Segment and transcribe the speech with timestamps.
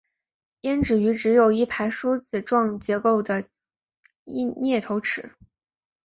[0.61, 3.47] 胭脂鱼只有一排梳子状结构的
[4.23, 5.35] 咽头齿。